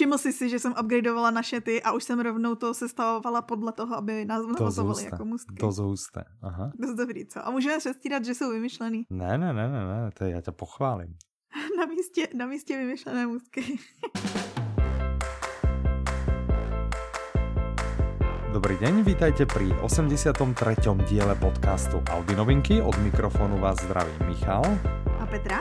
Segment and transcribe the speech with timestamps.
[0.00, 3.72] všiml jsi si, že jsem upgradeovala naše ty a už jsem rovnou to sestavovala podle
[3.72, 5.54] toho, aby nás navazovaly jako mustky.
[5.54, 6.72] To zhusté, aha.
[6.78, 7.46] Dost dobrý, co?
[7.46, 9.06] A můžeme přestírat, že jsou vymyšlený.
[9.10, 11.16] Ne, ne, ne, ne, ne, to já tě pochválím.
[11.78, 13.62] na, místě, na místě vymyšlené mustky.
[18.52, 20.34] Dobrý deň, vítajte pri 83.
[21.08, 22.82] diele podcastu Audi novinky.
[22.82, 24.64] Od mikrofonu vás zdraví Michal.
[25.20, 25.60] A Petra.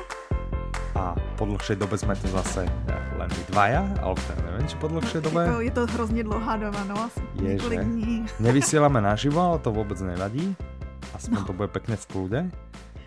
[0.99, 2.67] A po dlhšej dobe jsme tu zase
[3.15, 5.47] len my dvaja, alebo teda neviem, či po dlhšej dobe.
[5.47, 8.25] Jako je to hrozně dlouhá doba, no asi je, několik dní.
[8.39, 10.55] Nevysielame naživo, ale to vůbec nevadí.
[11.15, 11.45] Aspoň no.
[11.45, 12.39] to bude pekne v kľude.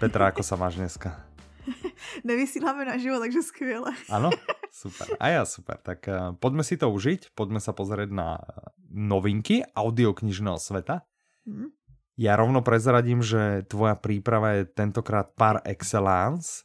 [0.00, 1.20] Petra, ako sa máš dneska?
[2.24, 3.92] Nevysíláme naživo, takže skvěle.
[4.08, 4.32] Ano,
[4.72, 5.06] super.
[5.20, 5.76] A já super.
[5.84, 8.40] Tak uh, poďme si to užiť, poďme sa pozrieť na
[8.88, 11.04] novinky audioknižného sveta.
[11.44, 11.76] Hmm.
[12.16, 16.64] Ja rovno prezradím, že tvoja príprava je tentokrát par excellence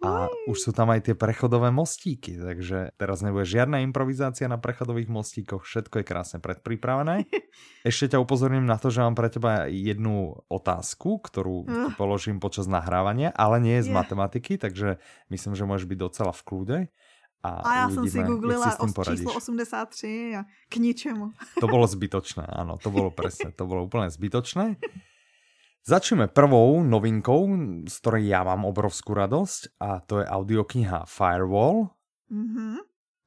[0.00, 5.12] a už sú tam aj tie prechodové mostíky, takže teraz nebude žiadna improvizácia na prechodových
[5.12, 7.28] mostíkoch, všetko je krásne predpripravené.
[7.88, 11.92] Ešte ťa upozorním na to, že mám pre teba jednu otázku, ktorú uh.
[12.00, 13.98] položím počas nahrávania, ale nie je z yeah.
[14.00, 14.96] matematiky, takže
[15.28, 16.78] myslím, že môžeš byť docela v kľude.
[17.40, 21.32] A, a já jsem si googlila o číslo 83 a k ničemu.
[21.60, 24.76] To bylo zbytočné, ano, to bylo presne, to bylo úplně zbytočné.
[25.80, 27.48] Začneme prvou novinkou,
[27.88, 31.88] z ktorej ja mám obrovskú radosť a to je audiokniha Firewall.
[32.28, 32.74] Mm-hmm.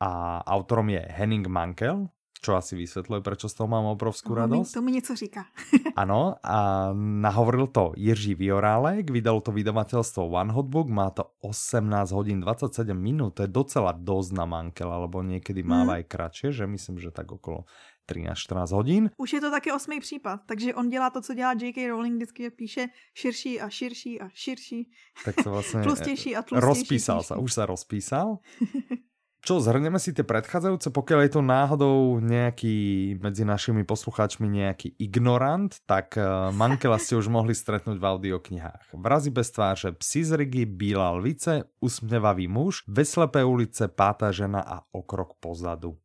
[0.05, 0.09] A
[0.45, 4.69] autorom je Henning Mankel, čo asi vysvetľuje, prečo z toho mám obrovskú radosť.
[4.75, 5.45] To mi něco říká.
[5.95, 12.43] ano, a nahovoril to Jiří Viorálek, vydalo to vydavateľstvo One Hotbook, má to 18 hodín
[12.43, 15.99] 27 minút, to je docela dosť na Mankel, alebo niekedy máva mm.
[15.99, 17.63] aj kratšie, že myslím, že tak okolo
[18.09, 19.09] 13-14 hodin.
[19.17, 21.87] Už je to taky osmý případ, takže on dělá to, co dělá J.K.
[21.87, 24.91] Rowling, vždycky píše širší a širší a širší.
[25.25, 26.67] Tak to vlastně tlustější a tlustější.
[26.67, 27.27] Rozpísal píše.
[27.27, 28.37] sa, už sa rozpísal.
[29.43, 32.75] Čo, zhrneme si tie predchádzajúce, pokiaľ je to náhodou nejaký
[33.19, 38.95] medzi našimi poslucháčmi nejaký ignorant, tak uh, Mankela ste už mohli stretnúť v audioknihách.
[38.95, 44.79] Vrazy bez tváře, psi z Rigi, Bílá lvice, usměvavý muž, Veslepé ulice, Pátá žena a
[44.95, 45.99] Okrok pozadu.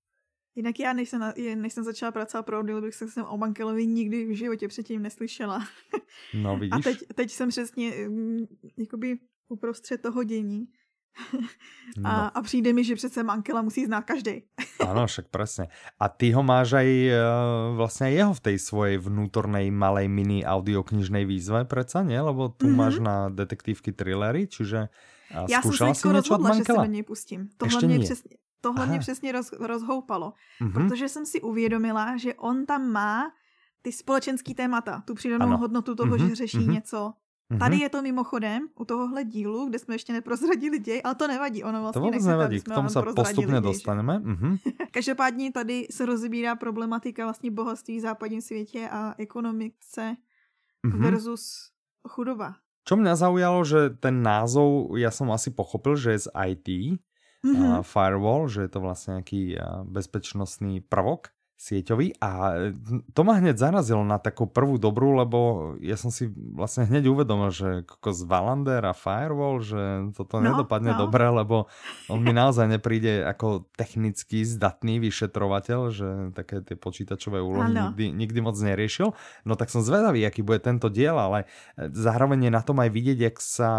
[0.59, 4.27] Jinak já, než jsem, než jsem začala pracovat pro Audiobooks, tak jsem o Mankelovi nikdy
[4.27, 5.67] v životě předtím neslyšela.
[6.35, 6.73] No vidíš.
[6.73, 8.39] A teď, teď jsem přesně mm,
[8.77, 9.19] jakoby
[9.49, 10.67] uprostřed toho dění.
[12.05, 12.37] A, no.
[12.39, 14.43] a přijde mi, že přece Mankela musí znát každý.
[14.89, 15.67] Ano, však přesně.
[16.01, 21.25] A ty ho máš aj uh, vlastně jeho v té svojej vnútornej malej mini audioknižnej
[21.27, 22.21] výzve, přece ne?
[22.21, 22.77] Lebo tu mm-hmm.
[22.77, 24.89] máš na detektívky thrillery, čiže
[25.35, 27.49] uh, Já jsem se si rozhodla, že se do něj pustím.
[27.57, 28.31] To Ještě hlavně přesně,
[28.61, 28.91] tohle Aha.
[28.91, 30.73] mě přesně roz, rozhoupalo, mm-hmm.
[30.73, 33.33] protože jsem si uvědomila, že on tam má
[33.83, 35.59] ty společenský témata, tu přidanou ano.
[35.59, 36.29] hodnotu toho, mm-hmm.
[36.29, 36.73] že řeší mm-hmm.
[36.73, 37.13] něco.
[37.53, 37.59] Mm-hmm.
[37.59, 41.65] Tady je to mimochodem u tohohle dílu, kde jsme ještě neprozradili děj, ale to nevadí,
[41.65, 44.19] ono vlastně To vůbec nevadí, k tomu se postupně dostaneme.
[44.19, 44.59] Mm-hmm.
[44.91, 50.17] Každopádně tady se rozbírá problematika vlastně bohatství v západním světě a ekonomice
[50.87, 51.01] mm-hmm.
[51.03, 51.73] versus
[52.09, 52.55] chudoba.
[52.89, 56.69] Čo mňa zaujalo, že ten názov, ja som asi pochopil, že je z IT,
[57.45, 57.83] mm-hmm.
[57.83, 61.29] firewall, že je to vlastně nějaký bezpečnostný prvok
[61.59, 62.55] sieťový a
[63.11, 65.39] to ma hneď zarazilo na takú prvú dobrú, lebo
[65.83, 70.95] ja som si vlastne hneď uvedomil, že z Valander a Firewall, že toto no, nedopadne
[70.95, 71.03] no.
[71.03, 71.67] dobre, lebo
[72.07, 78.39] on mi naozaj nepríde ako technicky zdatný vyšetrovateľ, že také tie počítačové úlohy nikdy, nikdy
[78.39, 79.11] moc neriešil.
[79.43, 83.19] No tak som zvedavý, aký bude tento diel, ale zároveň je na tom aj vidieť,
[83.19, 83.71] jak sa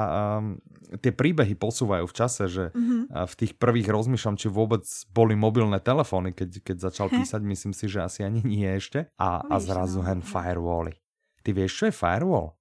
[0.43, 0.59] um,
[0.97, 3.13] tie príbehy posúvajú v čase, že mm-hmm.
[3.13, 7.89] v tých prvých rozmýšľam, či vôbec boli mobilné telefóny, keď, keď začal písať, myslím myslím
[7.89, 9.13] si, že asi ani nie ešte.
[9.17, 10.97] A, a zrazu hen firewally.
[11.43, 12.57] Ty vieš, čo je firewall?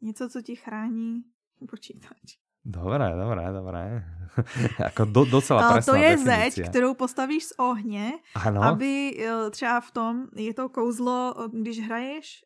[0.00, 1.24] Něco, co ti chrání
[1.68, 2.43] počítač.
[2.64, 4.04] Dobré, dobré, dobré.
[4.78, 6.50] jako do, docela presná To je definice.
[6.50, 8.62] zeď, kterou postavíš z ohně, ano.
[8.62, 12.44] aby eh, třeba v tom, je to kouzlo, eh, když hraješ,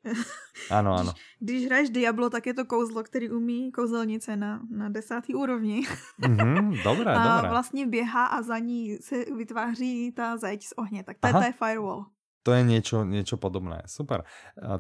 [0.70, 1.12] ano, ano.
[1.40, 5.86] Když, když hraješ Diablo, tak je to kouzlo, který umí kouzelnice na, na desátý úrovni.
[6.20, 7.50] mm-hmm, dobré, a dobré.
[7.50, 11.52] vlastně běhá a za ní se vytváří ta zeď z ohně, tak to, to je
[11.52, 12.06] firewall.
[12.42, 13.84] To je niečo, niečo podobné.
[13.84, 14.24] Super.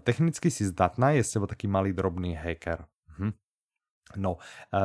[0.00, 2.88] Technicky si zdatná, je s tebou taký malý drobný hacker.
[4.16, 4.36] No,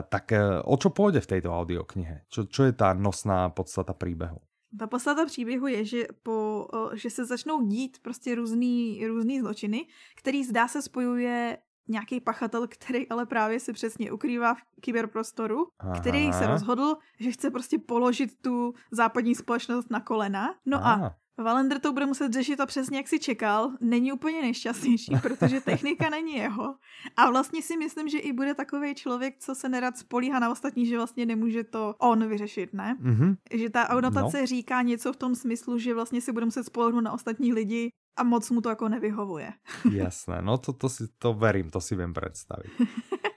[0.10, 2.28] tak e, o čo pôjde v tejto audioknihe?
[2.28, 4.42] Čo, čo je tá nosná podstata příběhu?
[4.80, 10.44] Ta podstata příběhu je, že, po, že se začnou dít prostě různý, různý zločiny, který
[10.44, 16.00] zdá se spojuje nějaký pachatel, který ale právě se přesně ukrývá v kyberprostoru, Aha.
[16.00, 20.56] který se rozhodl, že chce prostě položit tu západní společnost na kolena.
[20.66, 21.08] No Aha.
[21.08, 25.62] a Valender to bude muset řešit a přesně jak si čekal, není úplně nejšťastnější, protože
[25.62, 26.76] technika není jeho.
[27.18, 30.86] A vlastně si myslím, že i bude takový člověk, co se nerad spolíhá na ostatní,
[30.86, 32.98] že vlastně nemůže to on vyřešit, ne?
[33.02, 33.36] Mm-hmm.
[33.54, 34.46] Že ta anotace no.
[34.46, 38.24] říká něco v tom smyslu, že vlastně si bude muset spolehnout na ostatní lidi a
[38.24, 39.54] moc mu to jako nevyhovuje.
[39.92, 42.72] Jasné, no to, to si to verím, to si vím představit.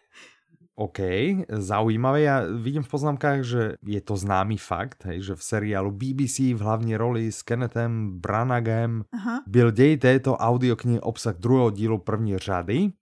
[0.76, 1.00] OK,
[1.49, 2.28] zaujímavé.
[2.28, 6.61] Ja vidím v poznámkách, že je to známy fakt, hej, že v seriálu BBC v
[6.61, 9.40] hlavní roli s Kennethem Branagem Aha.
[9.49, 12.93] byl děj této audioknihy obsah druhého dílu první řady.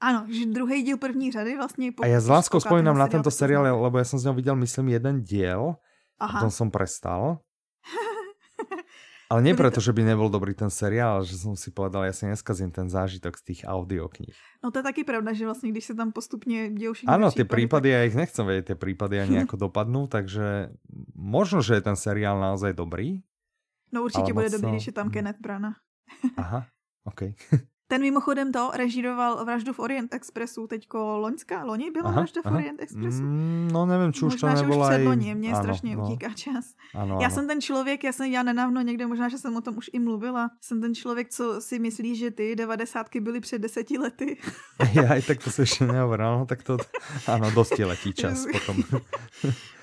[0.00, 1.92] Ano, že druhý díl první řady vlastně...
[2.02, 4.88] A já s láskou spomínám na tento seriál, lebo já jsem z něho viděl, myslím,
[4.88, 5.74] jeden díl.
[6.18, 6.30] Aha.
[6.30, 7.38] A potom jsem prestal.
[9.32, 12.26] Ale nie preto, že by nebyl dobrý ten seriál, že jsem si povedal, já si
[12.26, 14.36] neskazím ten zážitok z těch audioknih.
[14.64, 17.44] No to je taky pravda, že vlastně, když se tam postupně dějou všechny Ano, ty
[17.44, 17.96] případy, tak...
[17.96, 20.68] já ich nechcem vědět, ty případy ani jako dopadnou, takže
[21.14, 23.24] možno, že je ten seriál naozaj dobrý.
[23.92, 25.74] No určitě bude dobrý, když je tam Kenneth Brana.
[26.36, 26.66] Aha,
[27.04, 27.20] OK.
[27.92, 32.54] Ten mimochodem to režíroval vraždu v Orient Expressu, teďko loňská, loni byla aha, vražda aha.
[32.54, 33.22] v Orient Expressu?
[33.22, 35.04] Mm, no nevím, či už to nebylo aj...
[35.04, 36.02] loni, mě ano, strašně no.
[36.02, 36.64] utíká čas.
[36.94, 37.34] Ano, já ano.
[37.34, 39.98] jsem ten člověk, já jsem já nenávno někde, možná, že jsem o tom už i
[39.98, 44.38] mluvila, jsem ten člověk, co si myslí, že ty devadesátky byly před deseti lety.
[44.92, 46.76] já i tak to se ještě nehovoril, no, tak to,
[47.26, 48.82] ano, dosti letí čas potom.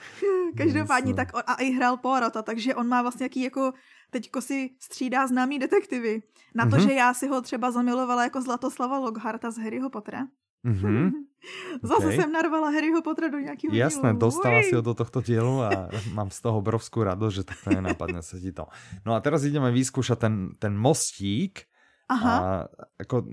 [0.58, 3.74] Každopádně tak on, a i hrál Poirota, takže on má vlastně jaký jako
[4.10, 6.22] teďko si střídá známý detektivy.
[6.56, 6.88] Na to, mm-hmm.
[6.88, 10.28] že já si ho třeba zamilovala jako Zlatoslava Lockharta z Harryho Pottera.
[10.66, 11.12] Mm-hmm.
[11.84, 12.16] Zase okay.
[12.16, 14.20] jsem narvala Harryho Pottera do nějakého Jasné, dílu.
[14.20, 14.64] dostala Uj.
[14.64, 18.42] si ho do tohto dílu a mám z toho obrovskou radost, že takto nenapadne se
[18.42, 18.68] ti to.
[19.06, 21.64] No a teraz ideme vyskúšať ten, ten mostík.
[22.10, 22.34] Aha.
[22.40, 22.68] A
[23.00, 23.26] jako,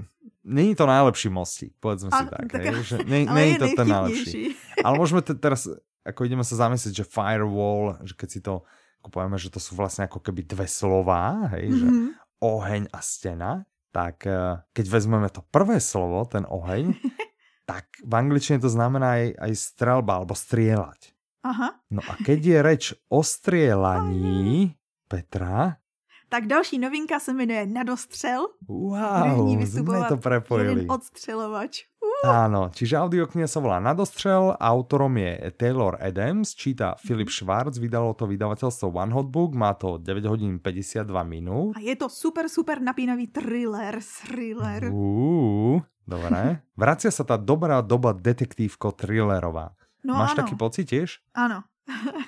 [0.45, 2.53] není to najlepší mostík, povedzme a, si tak.
[2.53, 4.53] tak hej, že ne, není to ten najlepší.
[4.85, 5.65] Ale môžeme teraz,
[6.07, 8.63] ako ideme sa zamyslieť, že firewall, že keď si to
[9.03, 11.79] ako povieme, že to sú vlastne ako keby dve slová, hej, mm-hmm.
[11.79, 12.09] že mhm.
[12.43, 13.51] oheň a stena,
[13.95, 16.91] tak eh, keď vezmeme to prvé slovo, ten oheň,
[17.71, 21.15] tak v angličtine to znamená aj, aj strelba alebo strieľať.
[21.47, 21.79] Aha.
[21.95, 24.75] No a keď je reč o strielaní,
[25.07, 25.79] Petra,
[26.29, 28.47] tak další novinka se jmenuje Nadostřel.
[28.69, 30.69] Wow, jsme to prepojili.
[30.69, 31.83] Jeden odstřelovač.
[32.01, 32.31] Uh.
[32.31, 38.31] Áno, čiže audiokniha sa volá Nadostřel, autorom je Taylor Adams, číta Philip Schwartz, vydalo to
[38.31, 41.75] vydavateľstvo One Hot Book, má to 9 hodín 52 minút.
[41.77, 44.89] A je to super, super napínavý thriller, thriller.
[44.95, 46.63] Uh, dobré.
[46.79, 49.75] Vracia sa tá dobrá doba detektívko thrillerová.
[50.07, 50.41] No, Máš ano.
[50.47, 51.19] taký pocit tiež?
[51.35, 51.67] Áno.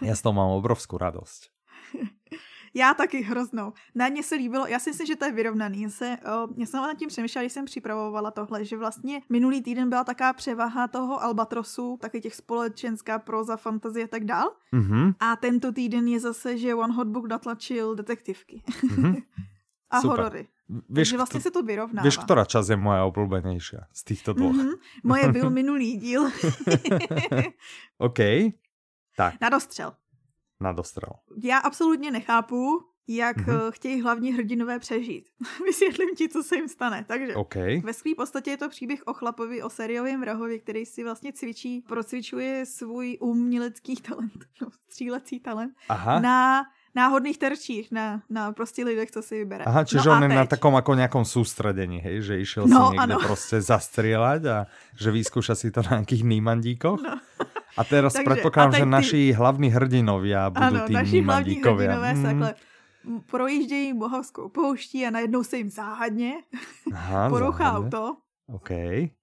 [0.03, 1.55] ja z toho mám obrovskú radosť.
[2.75, 3.73] Já taky hroznou.
[3.95, 5.91] Na mě se líbilo, já si myslím, že to je vyrovnaný.
[5.91, 9.89] Se, o, já jsem nad tím přemýšlela, když jsem připravovala tohle, že vlastně minulý týden
[9.89, 14.53] byla taká převaha toho Albatrosu, taky těch společenská proza, fantazie a tak dál.
[14.73, 15.15] Mm-hmm.
[15.21, 18.63] A tento týden je zase, že One Hot Book natlačil detektivky.
[18.67, 19.23] Mm-hmm.
[19.91, 20.17] a Super.
[20.19, 20.49] horory.
[20.69, 22.05] Víš, Takže vlastně se to vyrovnává.
[22.05, 24.53] Víš, která čas je moje oblíbenější z těchto dvou?
[24.53, 24.77] Mm-hmm.
[25.05, 26.25] Moje byl minulý díl.
[27.99, 28.19] OK.
[29.17, 29.35] Tak.
[29.41, 29.93] Na dostřel
[30.61, 31.13] na dostřel.
[31.43, 33.71] Já absolutně nechápu, jak mm-hmm.
[33.71, 35.29] chtějí hlavní hrdinové přežít.
[35.65, 37.05] Vysvětlím ti, co se jim stane.
[37.09, 37.81] Takže okay.
[37.81, 41.85] ve své podstatě je to příběh o chlapovi, o sériovém vrahovi, který si vlastně cvičí,
[41.89, 46.21] procvičuje svůj umělecký talent, no, střílecí talent Aha.
[46.21, 46.65] na
[46.95, 49.65] náhodných terčích, na, na prostě lidech, co si vybere.
[49.65, 52.97] Aha, čiže no on je na takom jako nějakom soustředění, hej, že išel no, si
[52.97, 53.27] někde ano.
[53.27, 54.67] prostě zastřílet a
[54.97, 57.01] že vyskúša si to na nějakých nýmandíkoch.
[57.03, 57.21] No.
[57.77, 58.87] A teraz Takže, předpokládám, že ty...
[58.87, 62.23] naši hlavní hrdinovia budou ano, tým naši hlavní hrdinové hmm.
[62.23, 62.55] takhle
[63.31, 66.33] projíždějí bohovskou pouští a najednou se jim záhadně
[66.93, 67.87] Aha, porouchá záhadně.
[67.87, 68.17] auto.
[68.53, 68.71] OK.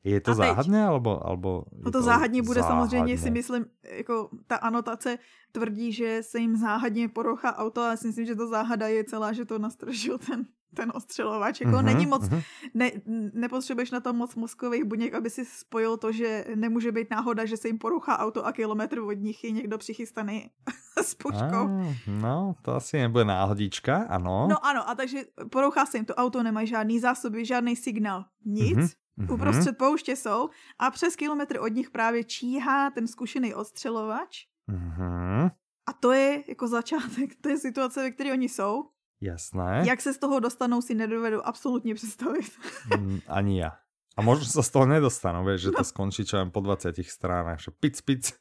[0.03, 2.81] Je to záhadně, alebo, alebo no to, to záhadně bude záhadně.
[2.81, 3.65] samozřejmě, si myslím,
[3.97, 5.17] jako ta anotace
[5.51, 9.33] tvrdí, že se jim záhadně porouchá auto, ale si myslím, že to záhada je celá,
[9.33, 11.61] že to nastražil ten ten ostřelovač.
[11.61, 12.43] Jako mm-hmm, není moc, mm-hmm.
[12.73, 12.91] ne,
[13.33, 17.57] nepotřebuješ na to moc mozkových buněk, aby si spojil to, že nemůže být náhoda, že
[17.57, 20.49] se jim poruchá auto a kilometr od nich je někdo přichystaný
[21.01, 21.67] s puškou.
[21.67, 24.47] Ah, no, to asi nebude náhodička, ano.
[24.49, 28.77] No ano, a takže porouchá se jim to auto, nemají žádný zásoby, žádný signál, nic.
[28.77, 29.33] Mm-hmm.
[29.33, 34.45] Uprostřed pouště jsou a přes kilometr od nich právě číhá ten zkušený ostřelovač.
[34.71, 35.51] Mm-hmm.
[35.87, 38.89] A to je jako začátek té situace, ve které oni jsou.
[39.21, 39.83] Jasné.
[39.87, 42.51] Jak se z toho dostanou, si nedovedu absolutně představit.
[42.99, 43.71] Mm, ani já.
[44.17, 45.83] A možná se z toho nedostanou, víš, že to no.
[45.83, 48.33] skončí čo po 20 stranách, že pic, pic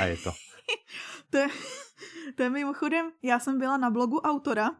[0.00, 0.32] a je to.
[1.30, 1.48] to, je,
[2.36, 4.70] to je mimochodem, já jsem byla na blogu autora,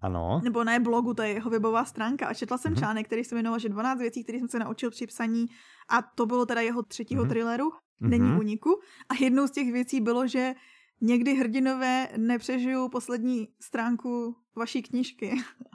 [0.00, 0.40] ano.
[0.44, 2.26] Nebo ne blogu, to je jeho webová stránka.
[2.26, 2.78] A četla jsem mm-hmm.
[2.78, 5.46] článek, který se jmenoval, že 12 věcí, které jsem se naučil při psaní.
[5.88, 7.28] A to bylo teda jeho třetího mm-hmm.
[7.28, 7.70] thrilleru,
[8.00, 8.38] Není mm-hmm.
[8.38, 8.80] uniku.
[9.08, 10.54] A jednou z těch věcí bylo, že
[11.00, 15.32] někdy hrdinové nepřežijou poslední stránku vaší knižky.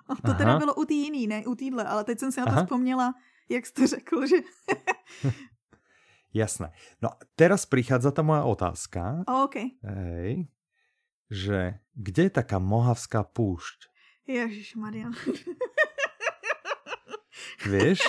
[0.08, 0.38] A to Aha.
[0.38, 2.64] teda bylo u té jiný, ne u týdle, ale teď jsem si na to Aha.
[2.64, 3.14] vzpomněla,
[3.50, 4.36] jak jste řekl, že...
[6.34, 6.72] Jasné.
[7.02, 9.24] No teraz prichádza ta moja otázka.
[9.28, 9.56] O, OK.
[9.84, 10.48] Hej.
[11.32, 13.88] Že kde je taká mohavská púšť?
[14.28, 15.16] Ježiš Marian.
[17.66, 18.04] Víš?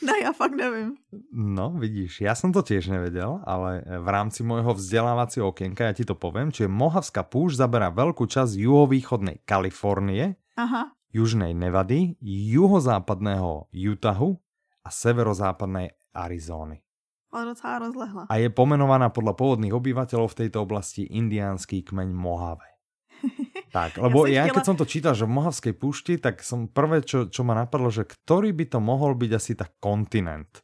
[0.06, 0.96] Ne, já fakt nevím.
[1.32, 6.08] No, vidíš, já jsem to tiež nevedel, ale v rámci môjho vzdelávacího okienka, ja ti
[6.08, 10.96] to poviem, čiže Mohavská púšť zaberá veľkú časť juhovýchodnej Kalifornie, Aha.
[11.12, 14.40] južnej Nevady, juhozápadného Utahu
[14.80, 16.80] a severozápadnej Arizóny.
[17.30, 18.22] Ale docela rozlehla.
[18.26, 22.69] A je pomenovaná podľa pôvodných obyvateľov v tejto oblasti indiánsky kmeň Mohave.
[23.70, 27.06] Tak, lebo ja, ja keď som to čítal, že v Mohavskej púšti, tak som prvé,
[27.06, 30.62] čo, čo ma napadlo, že ktorý by to mohol byť asi tak kontinent.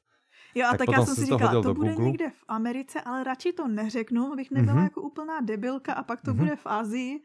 [0.56, 2.06] Jo, a tak, tak já jsem si říkala, to, to bude Google.
[2.06, 4.82] někde v Americe, ale radši to neřeknu, abych nebyla mm-hmm.
[4.82, 6.36] jako úplná debilka a pak to mm-hmm.
[6.36, 7.20] bude v Ázii.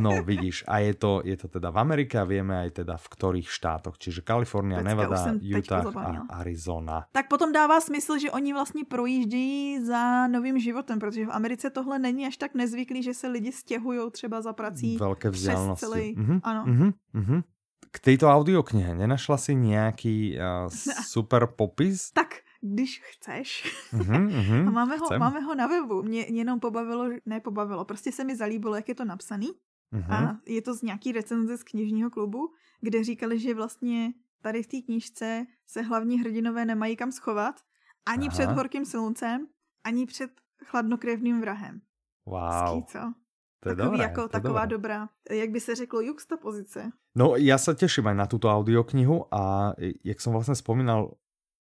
[0.00, 3.06] no, vidíš, a je to, je to teda v Amerike a vieme aj teda v
[3.08, 7.08] ktorých štátoch, čiže Kalifornia, Nevada, Utah a Arizona.
[7.12, 11.98] Tak potom dává smysl, že oni vlastně projíždějí za novým životem, protože v Americe tohle
[11.98, 15.86] není až tak nezvyklý, že se lidi stěhují třeba za prací Velké vzdialenosti.
[15.86, 16.40] celý, mm-hmm.
[16.42, 16.64] ano.
[16.66, 16.92] Mm-hmm.
[17.14, 17.42] Mm-hmm.
[17.90, 20.70] K tejto audioknihe nenašla si nějaký uh,
[21.06, 22.12] super popis?
[22.14, 23.64] Tak, když chceš.
[23.92, 26.02] Mm-hmm, a máme ho, máme ho na webu.
[26.02, 29.52] Mě, jenom pobavilo, ne pobavilo, prostě se mi zalíbilo, jak je to napsaný.
[29.92, 30.14] Mm-hmm.
[30.14, 34.12] A je to z nějaký recenze z knižního klubu, kde říkali, že vlastně
[34.42, 37.60] tady v té knižce se hlavní hrdinové nemají kam schovat,
[38.06, 38.34] ani Aha.
[38.34, 39.46] před horkým sluncem,
[39.84, 40.30] ani před
[40.64, 41.80] chladnokrevným vrahem.
[42.26, 42.66] Wow.
[42.66, 43.12] Ský, co?
[43.60, 44.98] To je Takový dobré, jako to taková dobré.
[44.98, 46.90] dobrá, jak by se řeklo, juxtapozice.
[47.10, 49.74] No ja sa teším aj na túto audioknihu a
[50.06, 51.19] jak som vlastne spomínal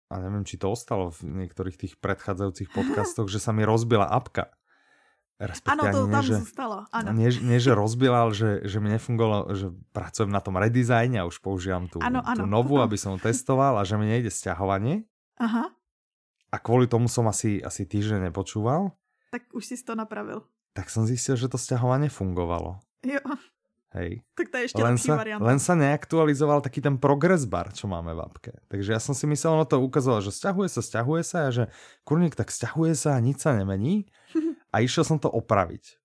[0.07, 4.55] a neviem, či to ostalo v niektorých tých predchádzajúcich podcastoch, že sa mi rozbila apka.
[5.37, 7.13] Ano, to tam že, zůstalo, ano.
[7.13, 11.29] Nie, nie, že rozbila, ale že, že mi nefungovalo, že pracujem na tom redizajne a
[11.29, 12.41] už používam tú, ano, ano.
[12.41, 15.05] tú novú, aby som testoval a že mi nejde sťahovanie.
[15.37, 15.69] Aha.
[16.49, 18.97] A kvôli tomu som asi, asi týždeň nepočúval.
[19.29, 20.49] Tak už si to napravil.
[20.73, 22.81] Tak som zistil, že to sťahovanie fungovalo.
[23.05, 23.21] Jo.
[23.97, 24.21] Hej.
[24.37, 25.41] Tak to je ešte len lepší sa, variant.
[25.41, 28.53] Len sa neaktualizoval taký ten progress bar, čo máme v apke.
[28.69, 31.65] Takže ja som si myslel, ono to ukázalo, že stiahuje sa, stiahuje sa a že
[32.05, 34.05] kurník tak stiahuje sa a nič sa nemení.
[34.77, 35.97] A išiel som to opraviť.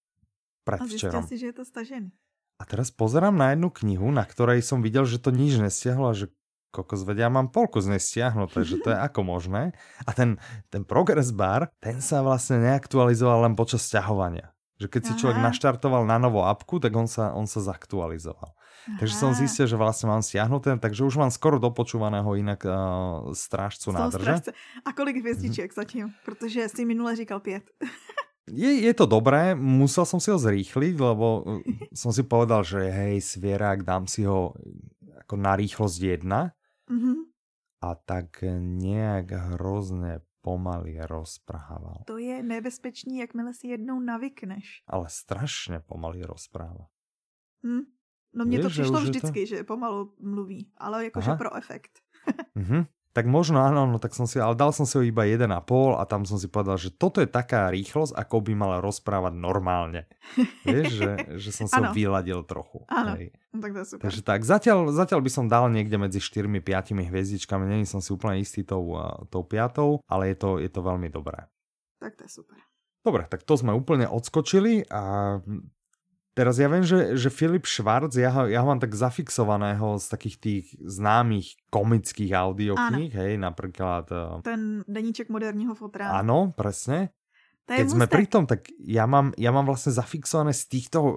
[0.63, 1.19] Predvčerom.
[1.19, 2.15] A si, že je to stažený.
[2.55, 6.15] A teraz pozerám na jednu knihu, na ktorej som videl, že to nič nestiahlo a
[6.15, 6.31] že
[6.71, 9.75] kokos vedia, ja mám polku z nej stiahnuté, že to je ako možné.
[10.07, 10.39] A ten,
[10.71, 14.55] ten progress bar, ten sa vlastne neaktualizoval len počas stiahovania.
[14.81, 18.57] Že keď si človek naštartoval na novú apku, tak on sa, on sa zaktualizoval.
[18.57, 18.97] Aha.
[18.97, 23.93] Takže som zistil, že vlastne mám stiahnuté, takže už mám skoro dopočúvaného inak uh, strážcu
[23.93, 24.25] nádrže.
[24.25, 24.51] Strážce.
[24.81, 25.81] A kolik hvězdičiek mm-hmm.
[25.85, 26.05] zatím?
[26.25, 27.69] Protože si minule říkal pět.
[28.49, 31.45] je, je to dobré, musel som si ho zrýchliť, lebo
[31.93, 34.57] som si povedal, že hej, svierak, dám si ho
[35.21, 36.57] ako na rýchlosť jedna.
[36.89, 37.17] Mm-hmm.
[37.81, 42.03] A tak nejak hrozne pomaly rozprával.
[42.05, 44.83] To je nebezpečný, jakmile si jednou navykneš.
[44.87, 46.87] Ale strašně pomaly rozpráva.
[47.65, 47.81] Hm?
[48.33, 49.45] No mně to přišlo že vždycky, to...
[49.45, 51.99] že pomalu mluví, ale jakože pro efekt.
[52.55, 52.85] mhm.
[53.11, 55.51] Tak možno áno, no tak som si, ale dal som si ho iba 1,5
[55.99, 60.07] a tam som si povedal, že toto je taká rýchlosť, ako by mala rozprávať normálne.
[60.63, 62.87] Vieš, že, že som si ho vyladil trochu.
[62.87, 63.19] Áno,
[63.51, 64.03] no tak to je super.
[64.07, 66.63] Takže tak, zatiaľ, zatiaľ by som dal niekde medzi 4-5
[67.11, 68.95] hviezdičkami, není som si úplne istý tou,
[69.27, 71.51] tou piatou, ale je to, je to veľmi dobré.
[71.99, 72.57] Tak to je super.
[73.01, 75.35] Dobre, tak to sme úplne odskočili a
[76.31, 80.05] Teraz ja viem, že, že Filip Schwarz, ja ho, ja ho mám tak zafixovaného z
[80.07, 84.07] takých tých známych komických audiokníh, hej, napríklad...
[84.07, 84.39] Uh...
[84.39, 86.15] Ten deníček moderního fotra.
[86.15, 87.11] Áno, presne.
[87.67, 91.15] Keď sme pri tom, tak ja mám, ja mám vlastne zafixované z týchto eh,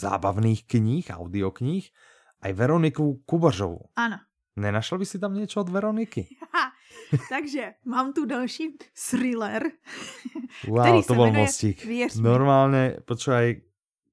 [0.00, 1.84] zábavných kníh, audiokníh,
[2.40, 3.92] aj Veroniku Kubařovou.
[4.00, 4.16] Ano.
[4.56, 6.24] Nenašel by si tam niečo od Veroniky?
[7.32, 9.76] Takže mám tu další thriller,
[10.64, 11.84] Wow, to bol mostík.
[12.16, 13.65] Normálne, počúvaj,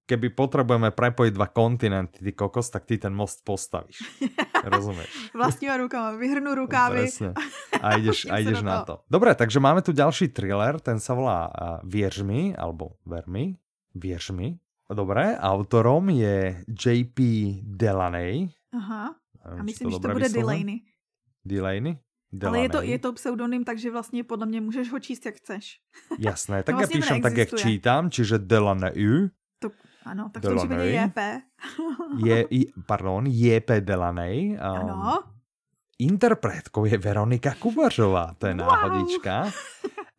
[0.04, 4.04] keby potrebujeme prepojiť dva kontinenty, ty kokos, tak ty ten most postavíš.
[4.74, 5.32] Rozumieš?
[5.32, 7.08] Vlastníma rukama, vyhrnu rukávy.
[7.08, 7.32] Presne.
[7.80, 9.04] A ideš, a ideš na to.
[9.08, 11.54] Dobre, takže máme tu ďalší thriller, ten sa volá uh,
[11.88, 13.56] Vierž mi, alebo Ver mi,
[13.96, 14.60] Vierž mi.
[14.94, 17.18] Dobre, autorom je JP
[17.64, 18.52] Delaney.
[18.76, 20.84] Aha, a myslím, že to bude Delaney.
[21.42, 21.96] Delaney?
[22.34, 22.50] Delaney.
[22.50, 25.80] Ale je to, je to pseudonym, takže vlastně podle mě můžeš ho číst, jak chceš.
[26.20, 29.30] Jasné, tak vlastně ja píšem tak, jak čítam, čiže Delaney.
[29.60, 29.70] To
[30.06, 30.60] ano, tak Delaney.
[30.60, 31.20] tom případě JP.
[32.26, 32.46] je,
[32.86, 34.58] pardon, JP Delaney.
[34.58, 35.24] Um, ano.
[36.00, 38.68] Interpretkou je Veronika Kubařová, to je wow.
[38.68, 39.46] náhodička.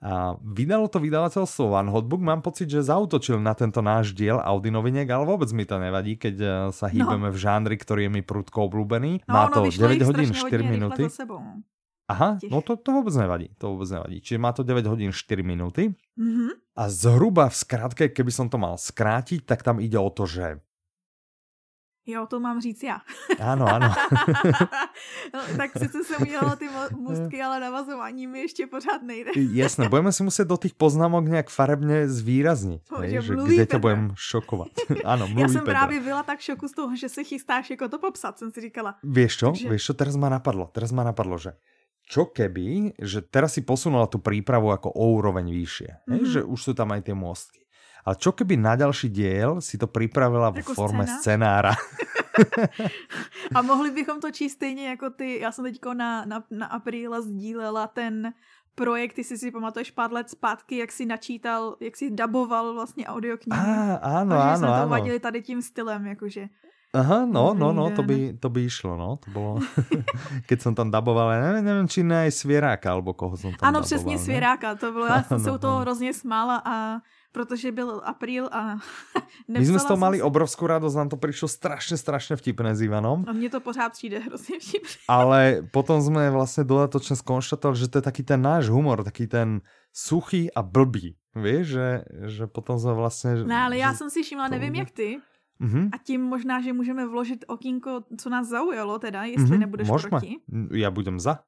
[0.05, 4.69] A vydalo to vydavateľstvo One Hotbook, mám pocit, že zautočil na tento náš diel Audi
[4.69, 7.33] noviniek, ale vôbec mi to nevadí, keď eh, sa hýbeme no.
[7.33, 9.25] v žánri, ktorý je mi prudko obľúbený.
[9.25, 11.09] No, Má to 9 hodín 4 minúty.
[12.05, 14.21] Aha, no to, to vôbec nevadí, to vôbec nevadí.
[14.21, 15.97] Čiže má to 9 hodín 4 minúty.
[16.21, 16.77] Mm-hmm.
[16.77, 20.61] A zhruba v skratke, keby som to mal skrátiť, tak tam ide o to, že
[22.07, 23.01] Jo, to mám říct já.
[23.41, 23.89] Ano, ano.
[25.35, 29.31] no, tak sice jsem udělala ty mostky, ale navazování mi ještě pořád nejde.
[29.37, 33.79] Jasné, budeme si muset do těch poznámok nějak farebně zvýraznit, to, že, že kde tě
[33.79, 34.69] budeme šokovat.
[35.05, 35.73] ano, mluví Já jsem Pedro.
[35.73, 38.95] právě byla tak šoku z toho, že se chystáš jako to popsat, jsem si říkala.
[39.03, 39.69] Víš čo, Takže...
[39.69, 41.57] víš čo, teraz ma napadlo, teraz ma napadlo, že
[42.05, 46.27] čo keby, že teraz si posunula tu prípravu ako o úroveň vyššie, mm -hmm.
[46.29, 47.65] že už sú tam aj tie mostky.
[48.05, 51.21] Ale čo keby na ďalší diel si to připravila v forme scéna?
[51.21, 51.73] scenára?
[53.57, 57.21] a mohli bychom to číst stejně jako ty, já jsem teďko na, na, na apríla
[57.21, 58.33] sdílela ten
[58.75, 63.07] projekt, ty si si pamatuješ pár let zpátky, jak si načítal, jak si daboval vlastně
[63.07, 63.61] audioknihy.
[63.63, 66.49] Ah, áno, a že áno, jsme to vadili tady tím stylem, jakože.
[66.95, 69.59] Aha, no, no, no, to by, to by išlo, no, to bylo,
[70.47, 73.83] keď jsem tam daboval, nevím, nevím, či ne Svěráka, alebo koho jsem tam Ano, daboval,
[73.83, 77.01] přesně Svěráka, to bylo, já jsem se u toho hrozně smála a
[77.33, 78.77] protože byl apríl a
[79.49, 83.25] My jsme z toho mali obrovskou radost, nám to přišlo strašně, strašně vtipné s Ivanom.
[83.29, 84.89] A mně to pořád přijde hrozně vtipné.
[85.09, 89.61] Ale potom jsme vlastně dodatočně skonštatovali, že to je taky ten náš humor, taky ten
[89.93, 91.17] suchý a blbý.
[91.35, 93.35] Víš, že, že potom jsme vlastně...
[93.35, 95.19] Ne, ale já jsem si všimla, nevím jak ty,
[95.61, 95.89] Mm-hmm.
[95.93, 99.59] A tím možná, že můžeme vložit okýnko, co nás zaujalo teda, jestli mm-hmm.
[99.59, 100.11] nebudeš Možme.
[100.11, 100.37] proti.
[100.73, 101.39] Já budem za.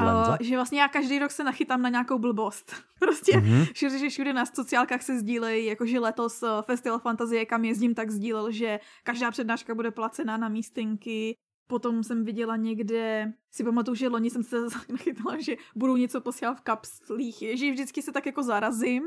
[0.00, 2.72] Uh, že vlastně já každý rok se nachytám na nějakou blbost.
[3.00, 3.72] prostě mm-hmm.
[3.72, 8.10] všude, že všude na sociálkách se sdílejí, jakože letos uh, Festival Fantazie, kam jezdím, tak
[8.10, 14.08] sdílel, že každá přednáška bude placená na místinky, Potom jsem viděla někde, si pamatuju, že
[14.08, 14.56] loni jsem se
[14.92, 19.02] nachytala, že budou něco posílat v kapslích, že vždycky se tak jako zarazím,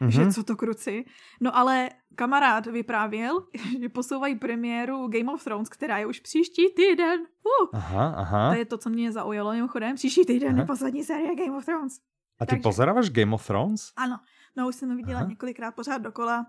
[0.00, 0.08] mm-hmm.
[0.08, 1.04] že co to kruci.
[1.40, 3.46] No ale kamarád vyprávěl,
[3.80, 7.20] že posouvají premiéru Game of Thrones, která je už příští týden.
[7.20, 8.50] Uh, aha, aha.
[8.52, 9.94] To je to, co mě zaujalo mimochodem.
[9.94, 10.60] Příští týden aha.
[10.60, 11.92] je poslední série Game of Thrones.
[12.40, 12.62] A ty Takže...
[12.62, 13.92] pozeráváš Game of Thrones?
[13.96, 14.20] Ano,
[14.56, 15.28] no už jsem viděla aha.
[15.28, 16.46] několikrát pořád dokola.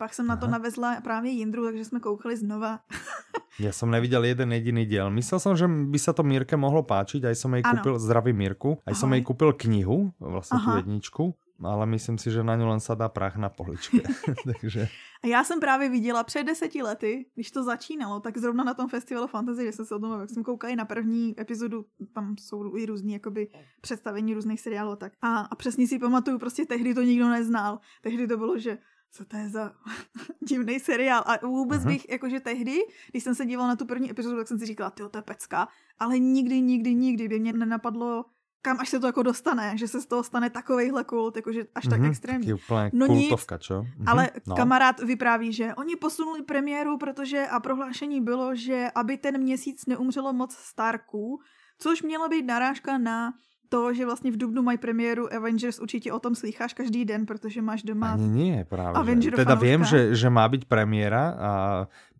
[0.00, 2.80] Pak jsem na to navezla právě Jindru, takže jsme koukali znova.
[3.60, 5.10] Já jsem neviděl jeden jediný díl.
[5.10, 8.78] Myslel jsem, že by se to Mírke mohlo páčit, aj jsem jej koupil, zdravý Mírku,
[8.86, 12.80] aj jsem jej koupil knihu, vlastně tu jedničku, ale myslím si, že na ňu len
[12.80, 14.00] sadá prach na poličke.
[14.60, 14.88] Takže...
[15.22, 18.88] A já jsem právě viděla před deseti lety, když to začínalo, tak zrovna na tom
[18.88, 22.76] festivalu fantasy, že jsem se o tom, jak jsem koukala na první epizodu, tam jsou
[22.76, 23.48] i různý jakoby
[23.80, 25.12] představení různých seriálů tak.
[25.22, 27.78] A, a přesně si pamatuju, prostě tehdy to nikdo neznal.
[28.02, 28.78] Tehdy to bylo, že
[29.12, 29.72] co to je za
[30.48, 31.24] divný seriál.
[31.26, 31.86] A vůbec uh-huh.
[31.86, 32.78] bych, jakože tehdy,
[33.10, 35.22] když jsem se dívala na tu první epizodu, tak jsem si říkala, ty to je
[35.22, 35.68] pecka,
[35.98, 38.24] ale nikdy, nikdy, nikdy by mě nenapadlo,
[38.62, 41.84] kam až se to jako dostane, že se z toho stane takovejhle kult, jakože až
[41.84, 42.46] tak mm-hmm, extrémní.
[42.92, 43.82] no kultovka, nic, čo?
[43.82, 44.56] Mm-hmm, ale no.
[44.56, 50.32] kamarád vypráví, že oni posunuli premiéru, protože a prohlášení bylo, že aby ten měsíc neumřelo
[50.32, 51.40] moc Starků,
[51.78, 53.32] což měla být narážka na
[53.70, 57.62] to, že vlastně v Dubnu mají premiéru Avengers, určitě o tom slycháš každý den, protože
[57.62, 58.98] máš doma Ani nie, právě.
[58.98, 59.70] Avenger teda fanouška.
[59.70, 61.50] vím, že, že má být premiéra a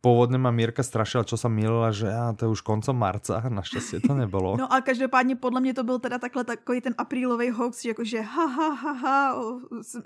[0.00, 4.00] původně má Mírka strašila, čo sa milila, že a to je už koncom marca, naštěstí
[4.00, 4.56] to nebylo.
[4.56, 8.46] No a každopádně podle mě to byl teda takhle takový ten aprílový hoax, jakože ha
[8.46, 9.36] ha ha ha,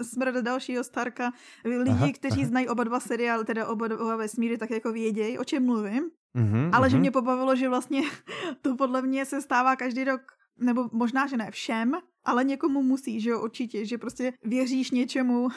[0.03, 1.33] smrd dalšího Starka.
[1.65, 2.49] Lidi, aha, kteří aha.
[2.49, 6.11] znají oba dva seriály, teda oba dva vesmíry, tak jako vědějí, o čem mluvím.
[6.35, 6.91] Mm-hmm, ale mm-hmm.
[6.91, 8.03] že mě pobavilo, že vlastně
[8.63, 10.23] to podle mě se stává každý rok
[10.59, 11.93] nebo možná, že ne všem,
[12.25, 15.49] ale někomu musí, že jo, určitě, že prostě věříš něčemu,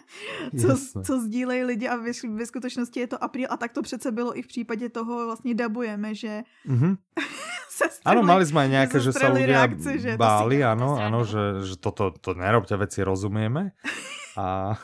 [0.60, 4.12] co, co sdílejí lidi a ve, ve skutečnosti je to apríl a tak to přece
[4.12, 6.96] bylo i v případě toho vlastně dabujeme, že mm-hmm.
[7.68, 11.76] se Ano, mali jsme nějaké, že se lidé reakce, že báli, ano, ano, že, že
[11.76, 13.72] toto to nerobte veci, rozumieme.
[14.36, 14.78] A,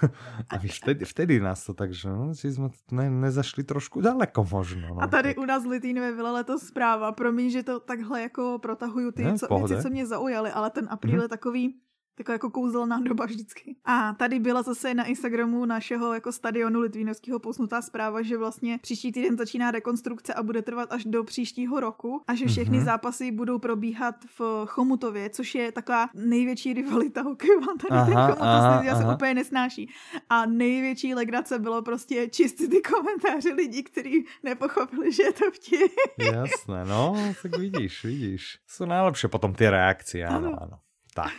[0.51, 4.89] a vtedy, vtedy nás to tak, že no, že jsme ne, nezašli trošku daleko možno.
[4.95, 7.13] No, a tady u nás v Litínové byla letos zpráva.
[7.13, 10.89] Promiň, že to takhle jako protahuju ty ne, co, věci, co mě zaujaly, ale ten
[10.91, 11.23] apríl mm-hmm.
[11.23, 11.81] je takový
[12.17, 13.77] Taková jako kouzelná doba vždycky.
[13.85, 19.13] A tady byla zase na Instagramu našeho jako stadionu Litvínovského posnutá zpráva, že vlastně příští
[19.13, 22.85] týden začíná rekonstrukce a bude trvat až do příštího roku a že všechny mm-hmm.
[22.85, 27.67] zápasy budou probíhat v Chomutově, což je taková největší rivalita hokejová.
[27.67, 29.91] Tady aha, ten Chomutov aha, se úplně nesnáší.
[30.31, 35.93] A největší legrace bylo prostě čistit ty komentáře lidí, kteří nepochopili, že je to vtip.
[36.19, 38.59] Jasné, no, tak vidíš, vidíš.
[38.67, 40.63] Jsou nejlepší potom ty reakce, ano, ano.
[40.63, 40.79] ano.
[41.15, 41.33] Tak.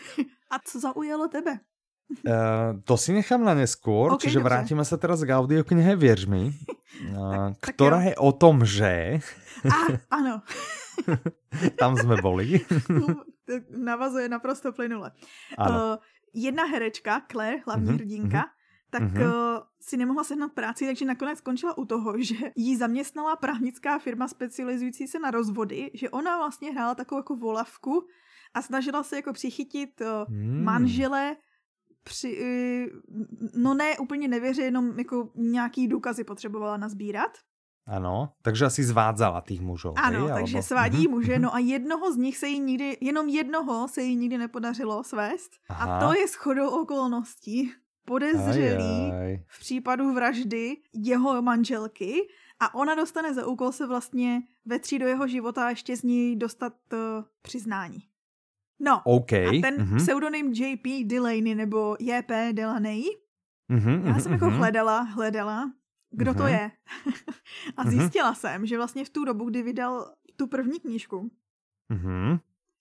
[0.51, 1.59] A co zaujalo tebe?
[2.07, 4.47] Uh, to si nechám na neskôr, okay, čiže dobře.
[4.47, 6.43] vrátíme se teraz k audioknihe Věř mi,
[7.11, 9.19] uh, ktorá je o tom, že...
[9.67, 10.39] A, ano.
[11.79, 12.63] Tam jsme boli.
[13.75, 15.11] Navazuje naprosto plynule.
[15.59, 15.99] Uh,
[16.33, 17.95] jedna herečka, Claire, hlavní mm-hmm.
[17.95, 18.43] hrdinka,
[18.89, 19.27] tak mm-hmm.
[19.27, 24.27] uh, si nemohla sehnat práci, takže nakonec skončila u toho, že jí zaměstnala právnická firma
[24.27, 28.07] specializující se na rozvody, že ona vlastně hrála takovou jako volavku
[28.53, 30.63] a snažila se jako přichytit uh, mm.
[30.63, 31.35] manžele
[32.03, 32.99] při, uh,
[33.55, 37.31] no ne úplně nevěře, jenom jako nějaký důkazy potřebovala nazbírat.
[37.87, 39.93] Ano, takže asi zvádzala těch mužů.
[39.95, 40.67] Ano, hej, takže alebo...
[40.67, 41.11] svádí mm-hmm.
[41.11, 45.03] muže, no a jednoho z nich se jí nikdy, jenom jednoho se jí nikdy nepodařilo
[45.03, 45.51] svést.
[45.69, 45.97] Aha.
[45.97, 47.71] A to je shodou okolností
[48.07, 49.39] podezřelý aj, aj.
[49.47, 52.27] v případu vraždy jeho manželky
[52.59, 56.35] a ona dostane za úkol se vlastně vetří do jeho života a ještě z ní
[56.35, 56.99] dostat uh,
[57.41, 57.99] přiznání.
[58.79, 59.47] No, okay.
[59.47, 59.97] a ten mm-hmm.
[59.97, 63.03] pseudonym JP Delaney nebo JP Delaney,
[63.71, 64.31] mm-hmm, já jsem mm-hmm.
[64.31, 64.57] jako mhm.
[64.57, 65.71] hledala, hledala,
[66.11, 66.37] kdo mm-hmm.
[66.37, 66.71] to je.
[67.77, 67.91] a mhm.
[67.91, 68.35] zjistila mm-hmm.
[68.35, 71.31] jsem, že vlastně v tu dobu, kdy vydal tu první knížku,
[71.91, 72.39] mm-hmm.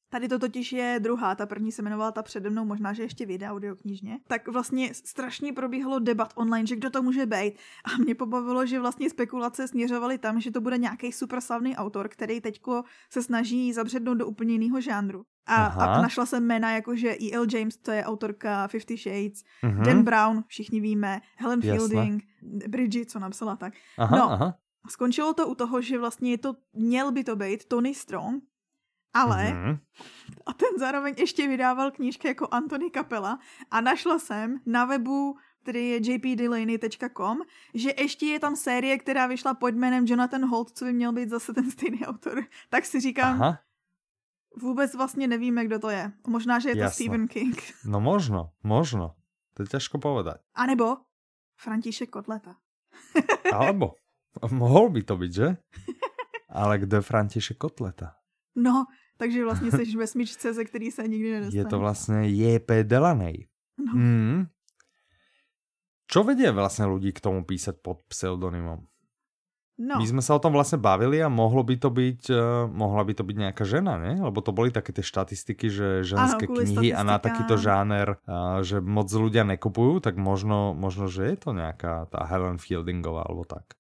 [0.09, 3.27] Tady to totiž je druhá, ta první se jmenovala ta přede mnou, možná, že ještě
[3.27, 4.19] vyjde audioknižně.
[4.29, 7.55] Tak vlastně strašně probíhalo debat online, že kdo to může být.
[7.85, 12.09] A mě pobavilo, že vlastně spekulace směřovaly tam, že to bude nějaký super slavný autor,
[12.09, 15.25] který teďko se snaží zabřednout do úplně jiného žánru.
[15.47, 17.47] A, a našla jsem jména jako, že E.L.
[17.53, 19.85] James, to je autorka Fifty Shades, uh-huh.
[19.85, 21.89] Dan Brown, všichni víme, Helen Jasne.
[21.89, 22.25] Fielding,
[22.69, 23.75] Bridget, co napsala tak.
[23.99, 24.59] Aha, no, aha.
[24.89, 28.45] Skončilo to u toho, že vlastně je to, měl by to být Tony Strong,
[29.23, 29.79] ale mm-hmm.
[30.47, 33.39] a ten zároveň ještě vydával knížky jako Anthony Capella
[33.71, 37.39] a našla jsem na webu který je jpdelaney.com,
[37.75, 41.29] že ještě je tam série, která vyšla pod jménem Jonathan Holt, co by měl být
[41.29, 42.47] zase ten stejný autor.
[42.71, 43.59] Tak si říkám, Aha.
[44.63, 46.13] vůbec vlastně nevíme, kdo to je.
[46.27, 46.95] Možná, že je to Jasno.
[46.95, 47.63] Stephen King.
[47.85, 49.19] No možno, možno.
[49.55, 50.37] To je těžko povedať.
[50.55, 50.97] A nebo
[51.57, 52.57] František Kotleta.
[53.53, 53.99] Alebo.
[54.51, 55.57] Mohl by to být, že?
[56.49, 58.15] Ale kdo je František Kotleta?
[58.57, 58.85] No,
[59.17, 61.61] takže vlastně jsi ve smyčce, ze který se nikdy nedostane.
[61.61, 62.85] Je to vlastně J.P.
[62.85, 63.47] Delanej.
[63.79, 63.93] No.
[63.93, 64.47] Mm.
[66.07, 68.79] Čo vedie vlastně lidi k tomu písať pod pseudonymom?
[69.79, 70.01] No.
[70.01, 72.37] My jsme se o tom vlastně bavili a mohlo by to být, uh,
[72.73, 74.19] mohla by to být nějaká žena, ne?
[74.23, 78.65] Lebo to byly také ty štatistiky, že ženské ano, knihy a na takýto žáner, uh,
[78.65, 83.45] že moc ľudia nekupujú, tak možno, možno, že je to nějaká ta Helen Fieldingová alebo
[83.45, 83.77] tak.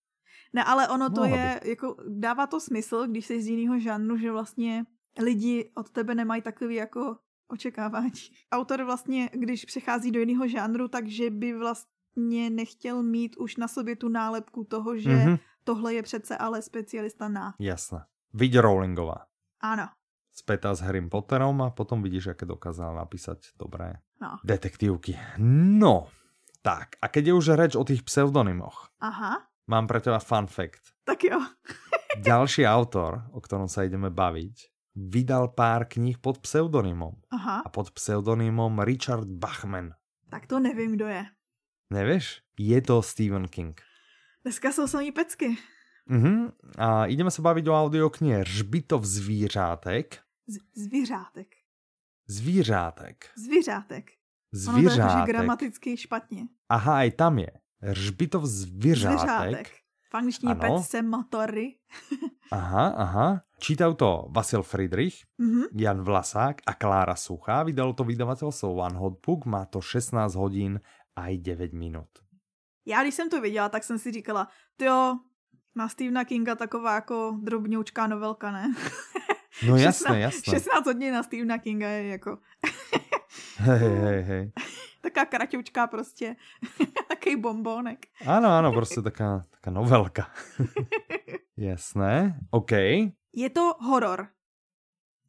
[0.52, 1.68] Ne, ale ono to Mohla je, by.
[1.70, 4.84] jako dává to smysl, když jsi z jiného žánru, že vlastně
[5.22, 7.16] lidi od tebe nemají takový jako
[7.48, 8.12] očekávání.
[8.52, 13.96] Autor vlastně, když přechází do jiného žánru, takže by vlastně nechtěl mít už na sobě
[13.96, 15.38] tu nálepku toho, že mm-hmm.
[15.64, 17.54] tohle je přece ale specialista na.
[17.58, 18.04] Jasné.
[18.34, 19.26] Vidí Rowlingová.
[19.60, 19.88] Ano.
[20.36, 24.36] Spätá s Harrym Potterom a potom vidíš, jaké dokázala napísať dobré no.
[24.44, 25.16] detektívky.
[25.80, 26.12] No,
[26.60, 27.00] tak.
[27.00, 28.92] A keď je už reč o tých pseudonymoch.
[29.00, 29.48] Aha.
[29.64, 30.92] Mám pre teba fun fact.
[31.08, 31.40] Tak jo.
[32.20, 37.12] Ďalší autor, o ktorom sa ideme baviť, vydal pár knih pod pseudonymom.
[37.30, 37.62] Aha.
[37.66, 39.90] A pod pseudonymom Richard Bachman.
[40.30, 41.26] Tak to nevím, kdo je.
[41.92, 42.42] Nevíš?
[42.58, 43.80] Je to Stephen King.
[44.42, 45.58] Dneska jsou samý pecky.
[46.10, 46.52] Uh-huh.
[46.78, 50.18] A ideme se bavit o audioknihe Řbitov zvířátek.
[50.46, 51.48] Z- zvířátek.
[52.28, 53.30] Zvířátek.
[53.36, 54.10] Zvířátek.
[54.52, 54.98] Zvířátek.
[54.98, 56.42] Ono to je gramaticky špatně.
[56.68, 57.50] Aha, i tam je.
[57.82, 59.18] Řbitov zvířátek.
[59.18, 59.72] zvířátek.
[60.10, 61.74] V angličtině Petce Matory.
[62.52, 63.40] aha, aha.
[63.56, 65.72] Čítajú to Vasil Friedrich, mm-hmm.
[65.72, 67.62] Jan Vlasák a Klára Suchá.
[67.64, 70.80] Vydalo to vydavatelstvo One Hot Book, má to 16 hodin
[71.16, 72.08] a i 9 minut.
[72.86, 74.48] Já když jsem to viděla, tak jsem si říkala,
[74.80, 75.18] jo,
[75.76, 78.74] na Stephena Kinga taková jako drobňoučká novelka, ne?
[79.68, 80.52] No jasné, jasné.
[80.52, 82.38] 16 hodin na Stephena Kinga je jako...
[83.56, 84.52] hej, hej, hej.
[85.06, 86.36] Taká kraťoučká prostě.
[87.08, 88.06] Taký bombónek.
[88.26, 90.30] Ano, ano, prostě taká, taká novelka.
[91.56, 92.72] Jasné, OK.
[93.32, 94.28] Je to horor.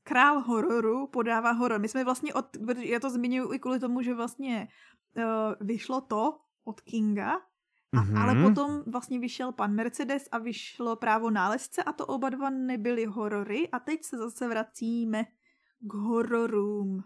[0.04, 1.80] Král hororu podává horor.
[1.80, 2.46] My jsme vlastně od,
[2.80, 4.68] já to zmiňuji i kvůli tomu, že vlastně
[5.18, 5.24] uh,
[5.68, 7.40] vyšlo to od Kinga, a,
[7.94, 8.22] mm-hmm.
[8.22, 13.06] ale potom vlastně vyšel pan Mercedes a vyšlo právo nálezce a to oba dva nebyly
[13.06, 15.26] horory a teď se zase vracíme
[15.80, 17.04] k hororům.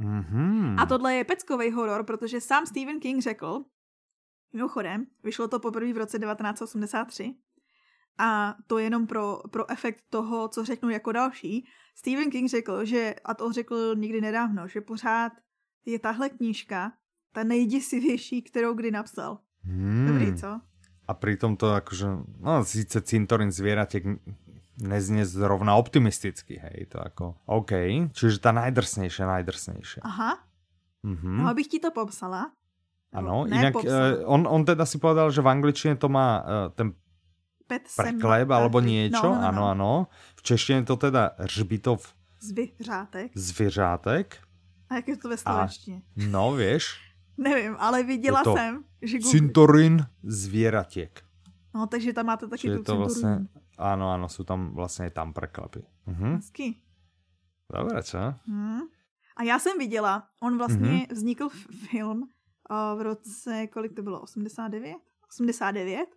[0.00, 0.74] Mm-hmm.
[0.78, 3.64] A tohle je peckový horor, protože sám Stephen King řekl,
[4.52, 7.34] mimochodem, vyšlo to poprvé v roce 1983,
[8.18, 11.66] a to jenom pro, pro efekt toho, co řeknu jako další.
[11.94, 15.32] Stephen King řekl, že, a to řekl někdy nedávno, že pořád
[15.86, 16.92] je tahle knížka
[17.32, 19.38] ta nejděsivější, kterou kdy napsal.
[19.62, 20.06] Hmm.
[20.08, 20.60] Dobrý, co?
[21.08, 22.06] A pritom to akože,
[22.40, 24.04] no síce cintorín zvieratek
[24.78, 27.72] neznie zrovna optimisticky, hej, to ako, OK,
[28.14, 30.00] čiže ta najdrsnejšia, najdrsnejšia.
[30.06, 30.38] Aha,
[31.04, 31.36] mm-hmm.
[31.42, 32.50] no abych ti to popsala.
[33.12, 36.92] Ano, jinak uh, on, on teda si povedal, že v angličtině to má uh, ten
[37.96, 39.48] prekleb alebo niečo, no, no, no.
[39.48, 39.92] ano, ano.
[40.36, 43.32] V češtině to teda řbitov zvyřátek.
[43.34, 44.38] Zvyřátek.
[44.90, 46.02] A jak je to ve slovenštině?
[46.16, 46.84] No, víš?
[47.36, 49.18] Nevím, ale viděla jsem, že...
[49.18, 51.24] Cintorín zvěratěk.
[51.74, 53.38] No, takže tam máte taky tu to vlastně,
[53.78, 55.82] Ano, ano, jsou tam vlastně tam preklepy.
[56.06, 56.34] Mhm.
[56.34, 56.82] Hezky.
[57.74, 58.18] Dobré, co?
[58.46, 58.80] Mhm.
[59.36, 61.14] A já jsem viděla, on vlastně mm-hmm.
[61.14, 61.48] vznikl
[61.90, 64.96] film uh, v roce, kolik to bylo, 89?
[65.28, 66.08] 89?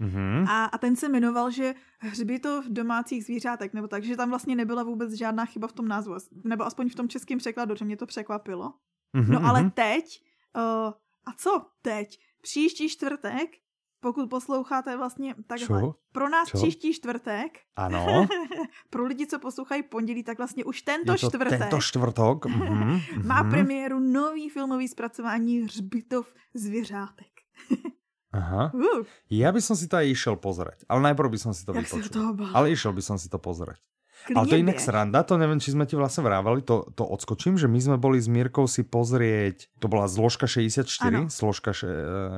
[0.00, 0.48] Mm-hmm.
[0.48, 4.82] A, a ten se jmenoval, že hřbitov domácích zvířátek, nebo tak, že tam vlastně nebyla
[4.82, 8.06] vůbec žádná chyba v tom názvu, nebo aspoň v tom českém překladu, že mě to
[8.06, 8.74] překvapilo.
[9.16, 9.70] Mm-hmm, no ale mm-hmm.
[9.70, 10.22] teď,
[10.56, 10.92] uh,
[11.26, 12.20] a co teď?
[12.42, 13.50] Příští čtvrtek
[14.00, 15.80] pokud posloucháte vlastně takhle.
[15.80, 15.94] Čo?
[16.12, 16.58] Pro nás Čo?
[16.58, 17.58] příští čtvrtek.
[17.76, 18.26] Ano.
[18.90, 21.58] pro lidi, co poslouchají pondělí, tak vlastně už tento Je to čtvrtek.
[21.58, 22.46] Tento čtvrtok.
[22.46, 23.00] Mm-hmm.
[23.26, 23.50] má mhm.
[23.50, 27.32] premiéru nový filmový zpracování Hřbitov zvěřátek.
[28.32, 28.70] Aha.
[28.76, 29.08] Uh.
[29.32, 30.84] Ja by som si to aj išiel pozrieť.
[30.84, 32.36] Ale najprv by som si to Jak vypočul.
[32.52, 33.80] Ale išiel by som si to pozrieť.
[34.28, 37.06] Klidne ale to je inak sranda, to neviem, či sme ti vlastne vrávali, to, to
[37.06, 41.20] odskočím, že my sme boli s Mírkou si pozrieť, to bola zložka 64, ano.
[41.30, 41.88] složka še,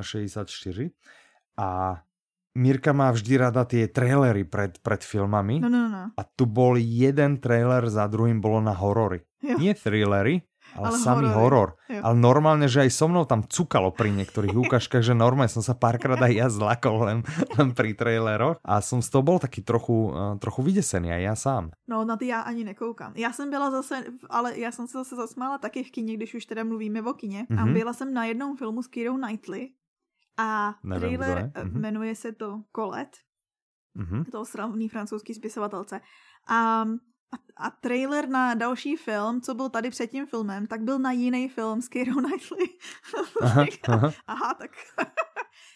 [0.05, 0.93] 64
[1.61, 1.69] a
[2.57, 5.63] Mirka má vždy rada tie trailery pred, pred filmami.
[5.63, 6.11] No, no, no.
[6.19, 9.23] A tu bol jeden trailer za druhým bolo na horory.
[9.39, 9.55] Jo.
[9.55, 11.79] Nie thrillery, ale, ale samý horor.
[11.87, 15.79] Ale normálne, že aj so mnou tam cukalo pri niektorých ukážkach, že normálne som sa
[15.79, 17.19] párkrát aj ja zlakol len,
[17.59, 21.35] len pri traileroch a som z toho bol taký trochu, uh, trochu vydesený aj ja
[21.39, 21.65] sám.
[21.87, 23.13] No na ty já ani nekoukám.
[23.15, 26.47] Já jsem byla zase, ale já jsem se zase zasmála taky v kině, když už
[26.47, 27.47] teda mluvíme o kině.
[27.47, 27.61] Mm-hmm.
[27.61, 27.75] A mhm.
[27.75, 29.71] byla jsem na jednom filmu s Kirou Knightley
[30.41, 31.81] a Nevím, trailer mm-hmm.
[31.81, 33.19] jmenuje se to Colette.
[33.97, 34.25] Mm-hmm.
[34.31, 36.01] To slavný francouzský spisovatelce.
[36.49, 36.83] A,
[37.33, 41.13] a, a trailer na další film, co byl tady před tím filmem, tak byl na
[41.13, 42.69] jiný film s Keirou Knightley.
[43.43, 44.11] Aha, aha.
[44.27, 44.71] aha tak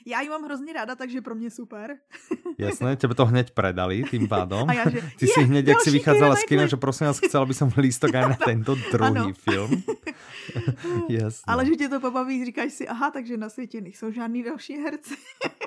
[0.07, 1.97] Já ji mám hrozně ráda, takže pro mě super.
[2.59, 4.71] Jasné, tebe to hned predali tým pádom.
[4.71, 7.19] A já, že, Ty je, si hned, jak si vychádzala z kina, že prosím vás,
[7.19, 9.33] chcela by som lístok aj na tento druhý ano.
[9.33, 9.83] film.
[11.09, 11.45] Jasné.
[11.47, 15.17] Ale že tě to pobaví, říkáš si, aha, takže na světě nejsou žádný další herci.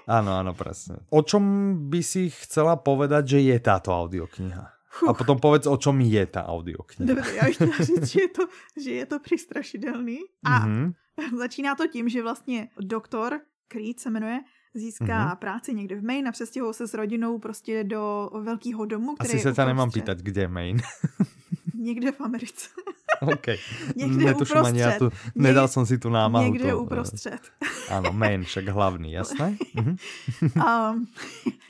[0.08, 0.96] ano, ano, presne.
[1.10, 4.78] O čom by si chcela povedať, že je táto audiokniha?
[5.08, 7.14] A potom povedz, o čom je ta audiokniha.
[7.14, 8.44] Dobře, já ještě říct, že je to,
[8.82, 10.20] že je to přistrašidelný.
[10.46, 10.94] A mm-hmm.
[11.38, 14.40] začíná to tím, že vlastně doktor Creed se jmenuje,
[14.74, 15.36] získá mm-hmm.
[15.36, 19.40] práci někde v Maine a přestěhuje se s rodinou prostě do velkého domu, který Asi
[19.40, 20.84] se tě nemám pýtat, kde je Maine.
[21.74, 22.70] Někde v Americe.
[23.22, 23.48] OK.
[23.96, 26.46] Někde Netuším ani já tu, nedal jsem si tu námahu.
[26.46, 27.40] Někde to, uprostřed.
[27.90, 29.58] Ano, Maine, však hlavní, jasné?
[29.76, 31.08] Um,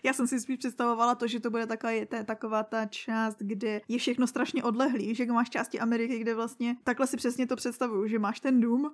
[0.03, 3.81] já jsem si spíš představovala to, že to bude taková, ta, taková ta část, kde
[3.87, 8.07] je všechno strašně odlehlý, že máš části Ameriky, kde vlastně takhle si přesně to představuju,
[8.07, 8.89] že máš ten dům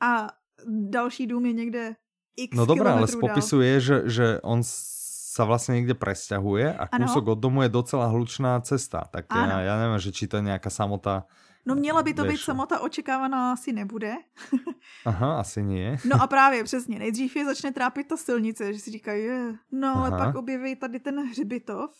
[0.00, 0.28] a
[0.66, 1.96] další dům je někde
[2.38, 7.32] x No dobré, ale popisuje, že, že on sa vlastne niekde presťahuje a kúsok ano.
[7.34, 9.06] od domu je docela hlučná cesta.
[9.10, 11.26] Tak ja, ja neviem, že či to je nejaká samota
[11.68, 14.16] No měla by to být samota očekávaná, asi nebude.
[15.04, 15.98] Aha, asi nie.
[16.04, 19.96] no a právě přesně, nejdřív je začne trápit ta silnice, že si říkají, je, no
[19.96, 20.18] ale Aha.
[20.18, 21.90] pak objeví tady ten hřbitov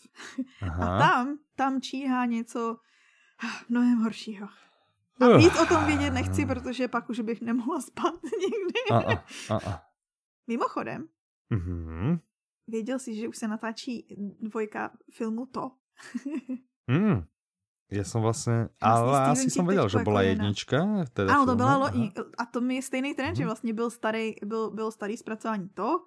[0.61, 0.97] Aha.
[0.97, 2.77] a tam, tam číhá něco
[3.69, 4.47] mnohem horšího.
[5.21, 8.79] A víc o tom vědět nechci, protože pak už bych nemohla spát nikdy.
[8.91, 9.23] A, a,
[9.55, 9.88] a, a.
[10.49, 11.07] Mimochodem,
[11.53, 12.19] mm-hmm.
[12.67, 14.07] věděl jsi, že už se natáčí
[14.41, 15.71] dvojka filmu To?
[16.91, 17.23] mm.
[17.91, 21.05] Já jsem vlastně, ale asi jsem věděl, že byla jednička.
[21.13, 22.11] Teda ano, to byla loni.
[22.37, 23.35] A to mi je stejný trend, mm.
[23.35, 23.47] že mhm.
[23.47, 25.99] vlastně byl starý, byl, byl starý zpracování To,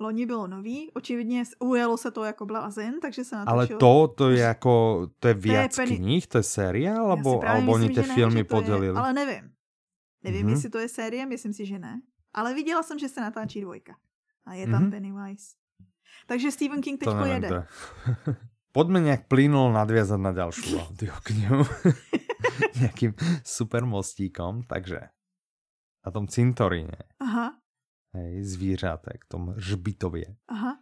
[0.00, 3.56] loni bylo nový, očividně ujelo se to jako blázen, takže se natočilo.
[3.56, 7.40] Ale to, to je jako, to je víc to je knih, to je série, alebo,
[7.48, 8.96] alebo oni ty filmy podělili?
[8.96, 9.52] Ale nevím.
[10.24, 10.50] Nevím, mm-hmm.
[10.50, 12.00] jestli to je série, myslím si, že ne.
[12.34, 13.96] Ale viděla jsem, že se natáčí dvojka.
[14.44, 14.90] A je tam mm-hmm.
[14.90, 15.54] Pennywise.
[16.26, 17.66] Takže Stephen King teďko jede.
[18.72, 21.64] Pojďme nějak plynul nadvězat na další audioknihu.
[22.80, 23.14] Nějakým
[23.44, 24.62] super mostíkom.
[24.62, 25.00] Takže
[26.06, 26.98] na tom cintoríne.
[27.20, 27.60] Aha.
[28.14, 30.36] Hej, zvířátek, tom žbitově.
[30.48, 30.78] Aha.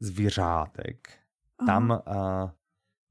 [0.00, 1.08] Zvířátek.
[1.58, 1.66] Aha.
[1.66, 2.50] Tam uh,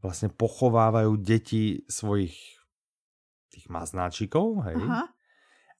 [0.01, 2.35] vlastně pochovávají děti svojich
[3.53, 4.75] tých maznáčikov, hej.
[4.75, 5.12] Aha.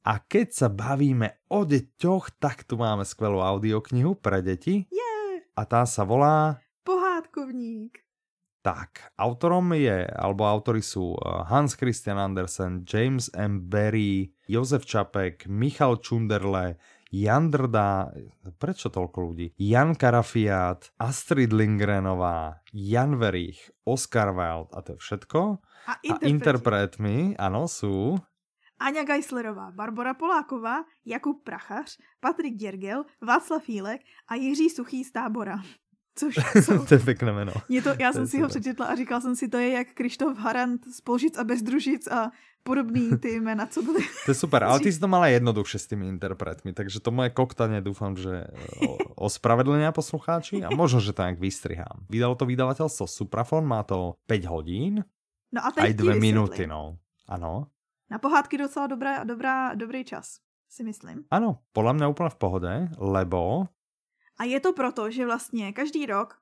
[0.03, 4.83] A keď sa bavíme o deťoch, tak tu máme skvelú audioknihu pre deti.
[4.91, 5.47] Yeah.
[5.55, 6.59] A tá sa volá...
[6.83, 8.03] Pohádkovník.
[8.63, 13.63] Tak, autorom je, alebo autory sú eh, Hans Christian Andersen, James M.
[13.67, 16.79] Berry, Jozef Čapek, Michal Čunderle,
[17.13, 18.09] Jan Drda,
[18.57, 19.47] prečo toľko ľudí?
[19.61, 25.39] Jan Karafiat, Astrid Lindgrenová, Jan Verich, Oscar Wilde a to je všetko.
[25.85, 28.17] A, a interpretmi, ano, sú
[28.79, 35.61] Aňa Geislerová, Barbara Poláková, Jakub Prachař, Patrik Děrgel, Václav Fílek a Jiří Suchý z tábora.
[36.15, 36.85] Což jsou...
[36.85, 37.53] to je pěkné jméno.
[37.83, 38.41] To, já to jsem si super.
[38.43, 42.07] ho přečetla a říkal jsem si, to je jak Krištof Harant z Polžic a Bezdružic
[42.07, 42.31] a
[42.63, 43.99] podobný ty jména, co byly.
[44.25, 47.29] To je super, ale ty si to mala jednoduše s tými interpretmi, takže to moje
[47.29, 48.47] koktanie dúfam, že
[49.19, 52.07] ospravedlenia poslucháči a možno, že to nějak vystrihám.
[52.09, 55.03] Vydalo to vydavateľstvo Suprafon, má to 5 hodín,
[55.51, 56.97] no a aj 2 minuty, no.
[57.27, 57.67] Ano.
[58.13, 61.25] Na pohádky docela dobrá, dobrá, dobrý čas, si myslím.
[61.31, 63.63] Ano, podle mě úplně v pohode, lebo...
[64.37, 66.37] A je to proto, že vlastně každý rok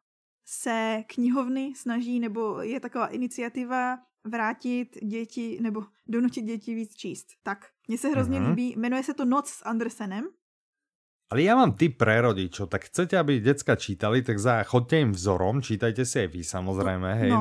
[0.45, 7.27] se knihovny snaží, nebo je taková iniciativa vrátit děti, nebo donutit děti víc číst.
[7.43, 8.49] Tak, mně se hrozně mm-hmm.
[8.49, 10.29] líbí, jmenuje se to Noc s Andersenem.
[11.31, 15.15] Ale já mám tip pre rodičov, tak chcete, aby děcka čítali, tak za, chodte im
[15.15, 17.31] vzorom, čítajte si aj vy samozrejme, hej.
[17.31, 17.39] No,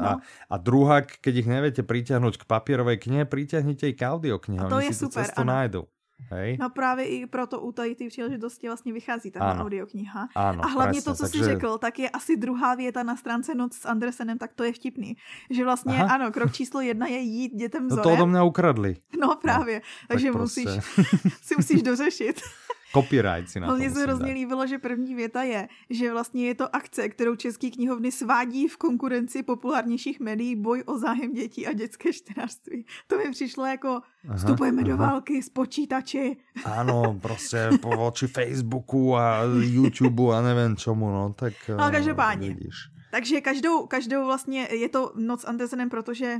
[0.00, 0.20] a, no.
[0.48, 4.96] a druhá, keď ich neviete pritiahnuť k papierovej knihe, pritiahnite ich k audioknihe, to je
[4.96, 5.52] si super, cestu ano.
[5.52, 5.82] nájdu.
[6.30, 6.56] Hej.
[6.60, 10.28] No právě i proto u tady ty příležitosti vlastně vychází ta audiokniha.
[10.34, 11.38] Ano, a hlavně presne, to, co takže...
[11.38, 14.72] jsi řekl, tak je asi druhá věta na stránce Noc s Andersenem, tak to je
[14.72, 15.16] vtipný.
[15.50, 16.14] Že vlastně, Aha.
[16.14, 18.04] ano, krok číslo jedna je jít dětem vzorem.
[18.04, 18.96] No to ode mě ukradli.
[19.20, 20.68] No právě, no, takže tak musíš,
[21.42, 22.40] si musíš dořešit.
[22.92, 26.76] Copyright si na Mně se hrozně líbilo, že první věta je, že vlastně je to
[26.76, 32.12] akce, kterou český knihovny svádí v konkurenci populárnějších médií boj o zájem dětí a dětské
[32.12, 32.86] čtenářství.
[33.06, 34.90] To mi přišlo jako aha, vstupujeme aha.
[34.90, 36.36] do války s počítači.
[36.64, 41.52] Ano, prostě po oči Facebooku a YouTubeu a nevím čemu, no, tak...
[41.68, 42.56] No, každopádně.
[43.10, 46.36] Takže každou, každou vlastně je to noc Andersenem, protože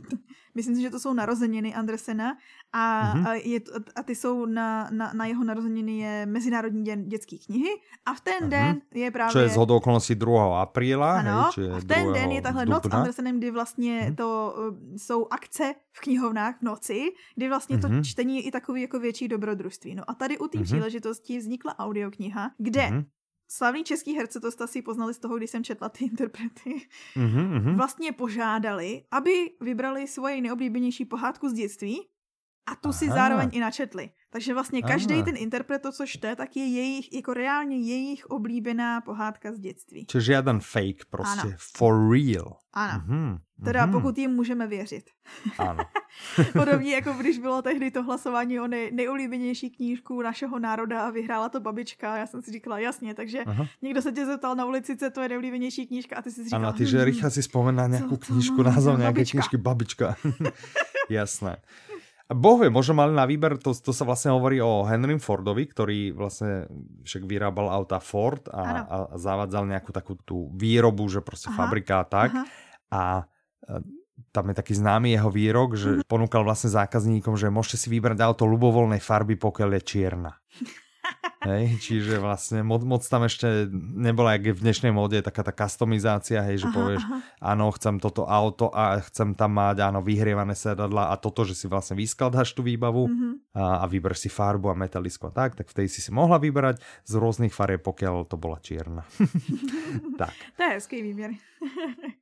[0.54, 2.36] myslím si, že to jsou narozeniny Andresena
[2.72, 3.28] a, mm-hmm.
[3.28, 3.60] a, je,
[3.96, 7.70] a ty jsou na, na, na jeho narozeniny je Mezinárodní den dětské knihy
[8.06, 8.48] a v ten mm-hmm.
[8.48, 9.32] den je právě...
[9.32, 10.62] Čo je z okolností 2.
[10.62, 11.18] apríla.
[11.18, 14.14] Ano, hej, a v ten den je tahle noc Andresenem, kdy vlastně mm-hmm.
[14.14, 17.80] to uh, jsou akce v knihovnách v noci, kdy vlastně mm-hmm.
[17.80, 18.02] to mhm.
[18.02, 19.94] čtení je i takový jako větší dobrodružství.
[19.94, 20.64] No a tady u té mm-hmm.
[20.64, 23.04] příležitosti vznikla audiokniha, kde mm-hmm
[23.52, 26.86] slavný český herce, to jste asi poznali z toho, když jsem četla ty interprety,
[27.16, 27.76] mm-hmm.
[27.76, 32.08] vlastně požádali, aby vybrali svoji neoblíbenější pohádku z dětství
[32.66, 32.92] a tu Aha.
[32.92, 34.10] si zároveň i načetli.
[34.30, 39.00] Takže vlastně každý ten interpret, to, co čte, tak je jejich, jako reálně jejich oblíbená
[39.00, 40.06] pohádka z dětství.
[40.06, 41.52] Čiže žádný fake, prostě ano.
[41.76, 42.56] for real.
[42.72, 43.04] Ano.
[43.06, 43.38] Mm-hmm.
[43.64, 43.92] Teda mm-hmm.
[43.92, 45.04] pokud jim můžeme věřit.
[45.58, 45.84] Ano.
[46.52, 51.48] Podobně jako když bylo tehdy to hlasování o nej, nejoblíbenější knížku našeho národa a vyhrála
[51.48, 52.16] to babička.
[52.16, 53.66] Já jsem si říkala, jasně, takže Aha.
[53.82, 56.68] někdo se tě zeptal na ulici, co to je nejoblíbenější knížka a ty si říkala...
[56.68, 60.16] Ano, ty, že hm, rychle si vzpomíná na nějakou knížku, název nějaké knížky Babička.
[61.08, 61.56] Jasné.
[62.30, 66.14] Boh vie, možno mali na výber, to, to sa vlastne hovorí o Henry Fordovi, ktorý
[66.14, 66.70] vlastne
[67.02, 72.02] však vyrábal auta Ford a, a zavádzal nejakú takú tú výrobu, že proste aha, fabrika
[72.02, 72.30] a tak.
[72.32, 72.44] Aha.
[72.92, 73.02] A
[74.32, 76.08] tam je taký známy jeho výrok, že mhm.
[76.08, 80.32] ponúkal vlastne zákazníkom, že môžete si vybrať auto ľubovoľnej farby, pokiaľ je čierna.
[81.42, 85.50] Hej, čiže vlastne moc, moc tam ešte nebola, jak je v dnešnej móde, taká tá
[85.50, 87.18] customizácia, hej, že aha, povieš, aha.
[87.42, 91.66] áno, chcem toto auto a chcem tam mať, áno, vyhrievané sedadla a toto, že si
[91.66, 93.32] vlastne vyskladáš tú výbavu mm-hmm.
[93.58, 96.78] a, a vyberš si farbu a metalisko a tak, tak vtedy si si mohla vybrať
[97.02, 99.02] z rôznych farieb, pokiaľ to bola čierna.
[100.22, 100.34] tak.
[100.56, 101.30] To je hezký výběr.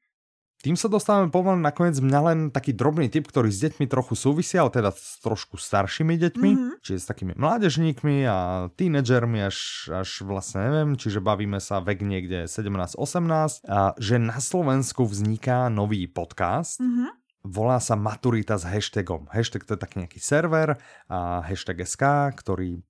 [0.61, 4.61] Tým sa dostávame pomaly nakoniec mňa len taký drobný tip, ktorý s deťmi trochu súvisia,
[4.61, 6.73] ale teda s trošku staršími deťmi, mm-hmm.
[6.85, 12.45] čiže s takými mládežníkmi a tínedžermi až, až vlastne neviem, čiže bavíme sa vek niekde
[12.45, 19.25] 17-18, a že na Slovensku vzniká nový podcast, mm-hmm volá sa Maturita s hashtagom.
[19.33, 20.77] Hashtag to je taký nejaký server
[21.09, 22.85] a hashtag SK, ktorý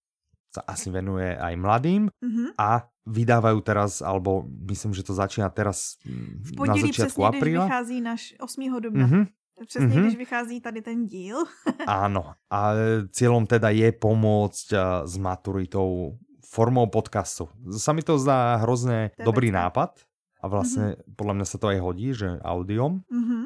[0.50, 2.58] sa asi venuje aj mladým mm-hmm.
[2.58, 7.26] a vydávajú teraz, alebo myslím, že to začíná teraz mm, v pondělí na začátku přesně,
[7.26, 7.64] apríla.
[7.64, 8.80] když vychází náš 8.
[8.80, 9.06] dubna.
[9.06, 9.26] Mm-hmm.
[9.66, 10.02] Přesně, mm-hmm.
[10.02, 11.36] když vychází tady ten díl.
[11.86, 12.32] Áno.
[12.48, 12.72] A
[13.12, 14.68] cieľom teda je pomôcť
[15.04, 17.52] s maturitou formou podcastu.
[17.76, 20.00] Sa mi to zdá hrozně dobrý nápad
[20.40, 21.14] a vlastně mm-hmm.
[21.16, 23.04] podle mě se to aj hodí, že audiom.
[23.12, 23.44] Mm-hmm.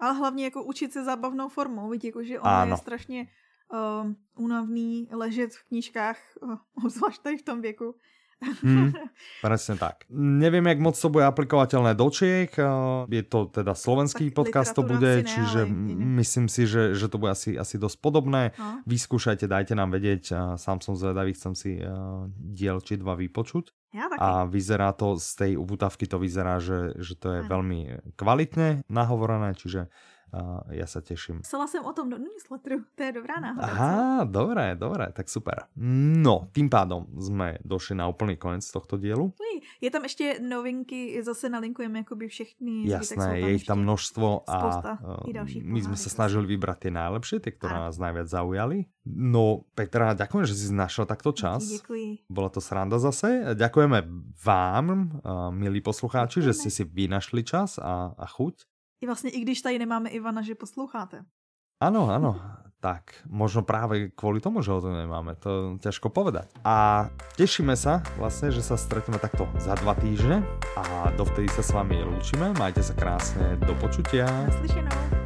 [0.00, 3.26] Ale hlavně jako učit se zábavnou formou, víte, jako, že ono je strašně
[3.72, 7.94] uh, únavný ležet v knížkách, uh, obzvlášť tady v tom věku.
[8.60, 8.92] Hmm,
[9.40, 10.04] presne tak.
[10.12, 12.52] Neviem, jak moc to bude aplikovateľné do Čiek.
[12.52, 12.68] Eh,
[13.08, 15.64] je to teda slovenský tak podcast to bude, ne, čiže
[16.20, 18.52] myslím si, že, že to bude asi, asi dosť podobné.
[18.60, 18.84] No.
[18.84, 20.36] Vyskúšajte, dajte nám vedieť.
[20.60, 21.70] Sám som zvedavý, chcem si
[22.36, 23.72] diel či dva vypočuť.
[23.96, 27.48] Ja a vyzerá to z tej ubutavky, to vyzerá, že, že to je ano.
[27.48, 27.80] veľmi
[28.20, 29.88] kvalitne nahovorené, čiže
[30.34, 31.40] Uh, já se těším.
[31.40, 33.66] Psala jsem o tom do newsletteru, to je dobrá náhoda.
[33.66, 35.54] Aha, dobré, dobré, tak super.
[36.16, 39.32] No, tím pádom jsme došli na úplný konec tohto dílu.
[39.80, 42.88] Je tam ještě novinky, zase nalinkujeme jakoby všechny.
[42.88, 47.52] Jasné, je jich tam množstvo a uh, my jsme se snažili vybrat ty nejlepší, ty,
[47.52, 48.84] které nás nejvíc zaujaly.
[49.06, 51.62] No, Petra, ďakujem, že si našla takto čas.
[51.62, 52.26] Děkuji.
[52.26, 53.54] Bola to sranda zase.
[53.54, 54.02] Ďakujeme
[54.42, 54.86] vám,
[55.54, 58.66] milí poslucháči, že ste si vynašli čas a, a chuť.
[59.00, 61.24] I vlastně i když tady nemáme Ivana, že posloucháte.
[61.80, 62.40] Ano, ano.
[62.76, 66.52] Tak, možno práve kvôli tomu, že ho tu nemáme, to ťažko povedať.
[66.60, 70.44] A tešíme sa vlastne, že sa stretneme takto za dva týždne
[70.76, 72.52] a dovtedy sa s vami lúčime.
[72.60, 74.28] Majte sa krásne, do počutia.
[74.28, 75.25] Naslyšenou.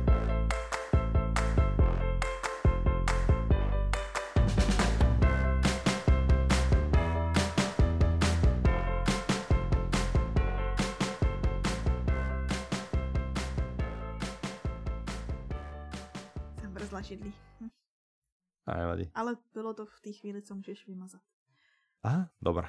[18.90, 19.10] Nevadí.
[19.14, 21.22] Ale bylo to v té chvíli, co můžeš vymazat.
[22.02, 22.68] Aha, dobré.